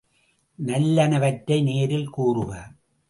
நல்லனவற்றை 0.59 1.63
நேரில் 1.63 2.09
கூறுக. 2.09 2.51